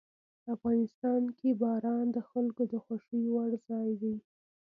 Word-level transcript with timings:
افغانستان 0.53 1.21
کې 1.37 1.49
باران 1.61 2.05
د 2.15 2.17
خلکو 2.29 2.61
د 2.71 2.75
خوښې 2.83 3.21
وړ 3.35 3.51
ځای 3.67 3.89
دی. 4.01 4.15